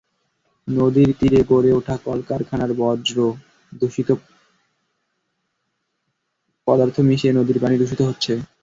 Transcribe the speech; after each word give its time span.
নদীর 0.67 1.09
তীরে 1.19 1.39
গড়ে 1.49 1.71
ওঠা 1.73 1.95
কলকারখানার 2.05 2.71
বর্জ্য 2.79 3.13
পদার্থ 6.67 6.95
মিশে 7.07 7.29
নদীর 7.37 7.57
পানি 7.63 7.75
দূষিত 7.81 8.01
হচ্ছে। 8.09 8.33